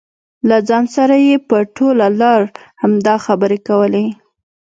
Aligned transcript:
له 0.49 0.57
ځان 0.67 0.85
سره 0.95 1.15
یې 1.27 1.35
په 1.49 1.57
ټوله 1.75 2.07
لار 2.21 2.41
همدا 2.81 3.15
خبرې 3.25 3.59
کولې. 3.67 4.05